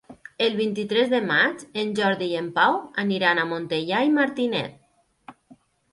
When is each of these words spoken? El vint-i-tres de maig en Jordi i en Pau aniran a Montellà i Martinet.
El 0.43 0.53
vint-i-tres 0.59 1.11
de 1.11 1.19
maig 1.31 1.59
en 1.83 1.93
Jordi 2.01 2.29
i 2.33 2.39
en 2.41 2.49
Pau 2.57 2.79
aniran 3.07 3.43
a 3.43 3.47
Montellà 3.53 4.01
i 4.09 4.15
Martinet. 4.19 5.39